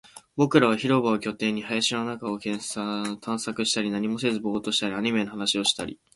[0.35, 2.59] 僕らは広場を拠点に、林の中を探
[3.39, 5.99] 索したり、何もせずボーっとしたり、アニメの話をしたり